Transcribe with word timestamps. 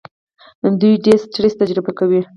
دوی 0.81 0.93
ډېر 1.05 1.17
سټرس 1.23 1.53
تجربه 1.61 1.91
کوي. 1.99 2.21